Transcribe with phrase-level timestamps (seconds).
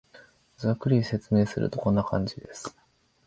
[0.57, 2.75] ざっくりと説明すると、こんな感じです